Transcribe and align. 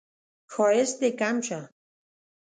ښایست 0.53 0.95
دې 1.01 1.09
کم 1.19 1.35
شه 1.45 1.59